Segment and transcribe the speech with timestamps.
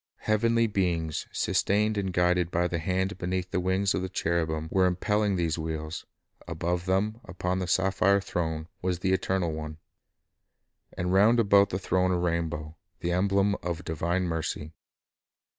[0.21, 4.87] Heavenly beings, sustained and guided by the hand beneath the wings of the cherubim, were
[4.87, 6.07] impelling these wheels;
[6.47, 9.77] above them, upon the sapphire throne, was the Eternal One;
[10.97, 14.73] and round about the throne a rainbow, the emblem of divine mercy.